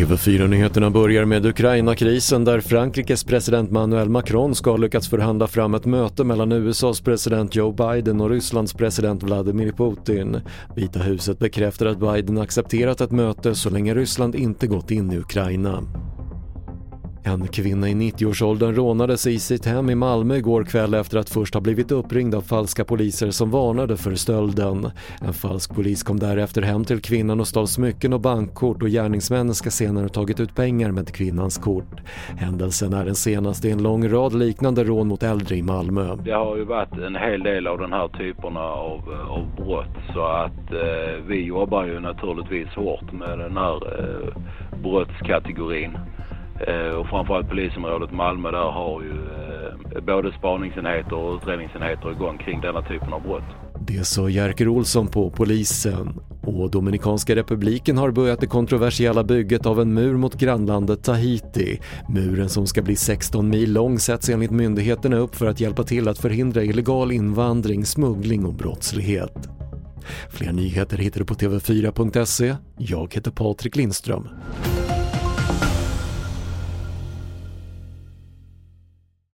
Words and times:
TV4-nyheterna 0.00 0.90
börjar 0.90 1.24
med 1.24 1.46
Ukraina-krisen 1.46 2.44
där 2.44 2.60
Frankrikes 2.60 3.24
president 3.24 3.70
Manuel 3.70 4.08
Macron 4.08 4.54
ska 4.54 4.70
ha 4.70 4.76
lyckats 4.76 5.08
förhandla 5.08 5.46
fram 5.46 5.74
ett 5.74 5.84
möte 5.84 6.24
mellan 6.24 6.52
USAs 6.52 7.00
president 7.00 7.54
Joe 7.54 7.72
Biden 7.72 8.20
och 8.20 8.30
Rysslands 8.30 8.74
president 8.74 9.22
Vladimir 9.22 9.72
Putin. 9.72 10.40
Vita 10.76 10.98
huset 10.98 11.38
bekräftar 11.38 11.86
att 11.86 11.98
Biden 11.98 12.38
accepterat 12.38 13.00
ett 13.00 13.10
möte 13.10 13.54
så 13.54 13.70
länge 13.70 13.94
Ryssland 13.94 14.34
inte 14.34 14.66
gått 14.66 14.90
in 14.90 15.12
i 15.12 15.18
Ukraina. 15.18 15.82
En 17.24 17.48
kvinna 17.48 17.88
i 17.88 17.94
90-årsåldern 17.94 18.74
rånades 18.74 19.26
i 19.26 19.38
sitt 19.38 19.66
hem 19.66 19.90
i 19.90 19.94
Malmö 19.94 20.36
igår 20.36 20.64
kväll 20.64 20.94
efter 20.94 21.18
att 21.18 21.30
först 21.30 21.54
ha 21.54 21.60
blivit 21.60 21.92
uppringd 21.92 22.34
av 22.34 22.42
falska 22.42 22.84
poliser 22.84 23.30
som 23.30 23.50
varnade 23.50 23.96
för 23.96 24.14
stölden. 24.14 24.90
En 25.20 25.32
falsk 25.32 25.74
polis 25.74 26.02
kom 26.02 26.18
därefter 26.18 26.62
hem 26.62 26.84
till 26.84 27.00
kvinnan 27.00 27.40
och 27.40 27.48
stal 27.48 27.68
smycken 27.68 28.12
och 28.12 28.20
bankkort 28.20 28.82
och 28.82 28.88
gärningsmännen 28.88 29.54
ska 29.54 29.70
senare 29.70 30.04
ha 30.04 30.08
tagit 30.08 30.40
ut 30.40 30.54
pengar 30.54 30.90
med 30.90 31.14
kvinnans 31.14 31.58
kort. 31.58 32.00
Händelsen 32.38 32.92
är 32.92 33.04
den 33.04 33.14
senaste 33.14 33.68
i 33.68 33.70
en 33.70 33.82
lång 33.82 34.08
rad 34.08 34.34
liknande 34.34 34.84
rån 34.84 35.08
mot 35.08 35.22
äldre 35.22 35.56
i 35.56 35.62
Malmö. 35.62 36.16
Det 36.24 36.32
har 36.32 36.56
ju 36.56 36.64
varit 36.64 36.92
en 36.92 37.16
hel 37.16 37.42
del 37.42 37.66
av 37.66 37.78
den 37.78 37.92
här 37.92 38.08
typerna 38.08 38.60
av, 38.60 39.00
av 39.28 39.46
brott 39.56 40.14
så 40.14 40.22
att 40.22 40.72
eh, 40.72 41.24
vi 41.26 41.44
jobbar 41.44 41.84
ju 41.84 42.00
naturligtvis 42.00 42.68
hårt 42.68 43.12
med 43.12 43.38
den 43.38 43.56
här 43.56 43.76
eh, 43.98 44.34
brottskategorin. 44.82 45.98
Eh, 46.66 46.94
och 46.98 47.06
framförallt 47.06 47.48
polisområdet 47.48 48.12
Malmö 48.12 48.50
där 48.50 48.70
har 48.70 49.02
ju 49.02 49.12
eh, 49.96 50.00
både 50.00 50.32
spaningsenheter 50.32 51.14
och 51.14 51.36
utredningsenheter 51.36 52.12
igång 52.12 52.38
kring 52.38 52.60
denna 52.60 52.82
typen 52.82 53.12
av 53.12 53.22
brott. 53.22 53.50
Det 53.86 54.04
sa 54.04 54.28
Jerker 54.28 54.68
Olsson 54.68 55.06
på 55.06 55.30
polisen. 55.30 56.20
Och 56.42 56.70
Dominikanska 56.70 57.36
republiken 57.36 57.98
har 57.98 58.10
börjat 58.10 58.40
det 58.40 58.46
kontroversiella 58.46 59.24
bygget 59.24 59.66
av 59.66 59.80
en 59.80 59.94
mur 59.94 60.16
mot 60.16 60.34
grannlandet 60.34 61.04
Tahiti. 61.04 61.80
Muren 62.08 62.48
som 62.48 62.66
ska 62.66 62.82
bli 62.82 62.96
16 62.96 63.48
mil 63.48 63.72
lång 63.72 63.98
sätts 63.98 64.28
enligt 64.28 64.50
myndigheterna 64.50 65.16
upp 65.16 65.36
för 65.36 65.46
att 65.46 65.60
hjälpa 65.60 65.82
till 65.82 66.08
att 66.08 66.18
förhindra 66.18 66.64
illegal 66.64 67.12
invandring, 67.12 67.86
smuggling 67.86 68.44
och 68.44 68.54
brottslighet. 68.54 69.48
Fler 70.30 70.52
nyheter 70.52 70.98
hittar 70.98 71.20
du 71.20 71.26
på 71.26 71.34
TV4.se. 71.34 72.56
Jag 72.76 73.14
heter 73.14 73.30
Patrik 73.30 73.76
Lindström. 73.76 74.28